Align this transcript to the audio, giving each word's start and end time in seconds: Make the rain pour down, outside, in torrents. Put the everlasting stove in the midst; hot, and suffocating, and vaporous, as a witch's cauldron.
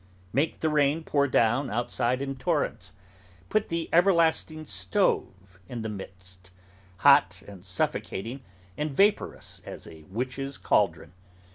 Make 0.33 0.61
the 0.61 0.69
rain 0.69 1.03
pour 1.03 1.27
down, 1.27 1.69
outside, 1.69 2.23
in 2.23 2.35
torrents. 2.35 2.93
Put 3.49 3.69
the 3.69 3.87
everlasting 3.93 4.65
stove 4.65 5.59
in 5.69 5.83
the 5.83 5.89
midst; 5.89 6.49
hot, 6.97 7.43
and 7.47 7.63
suffocating, 7.63 8.41
and 8.75 8.89
vaporous, 8.89 9.61
as 9.63 9.85
a 9.85 10.01
witch's 10.09 10.57
cauldron. 10.57 11.13